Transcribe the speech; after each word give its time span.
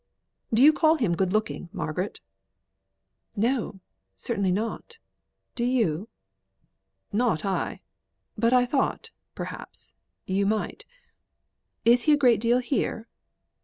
Do 0.51 0.63
you 0.63 0.73
call 0.73 0.95
him 0.95 1.13
good 1.13 1.31
looking, 1.31 1.69
Margaret?" 1.71 2.21
"No! 3.35 3.81
certainly 4.15 4.51
not. 4.51 4.97
Do 5.53 5.63
you?" 5.63 6.09
"Not 7.13 7.45
I. 7.45 7.81
But 8.35 8.51
I 8.51 8.65
thought 8.65 9.11
perhaps 9.35 9.93
you 10.25 10.47
might. 10.47 10.87
Is 11.85 12.01
he 12.01 12.13
a 12.13 12.17
great 12.17 12.41
deal 12.41 12.57
here?" 12.57 13.07